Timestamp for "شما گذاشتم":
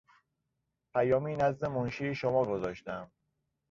2.15-3.11